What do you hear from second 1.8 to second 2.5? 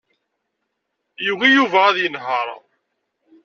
ad yenheṛ.